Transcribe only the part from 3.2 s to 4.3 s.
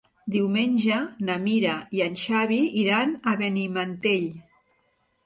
a Benimantell.